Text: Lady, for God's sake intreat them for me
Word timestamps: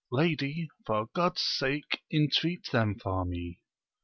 Lady, 0.11 0.67
for 0.83 1.05
God's 1.13 1.43
sake 1.43 2.01
intreat 2.23 2.71
them 2.71 2.95
for 2.97 3.23
me 3.23 3.59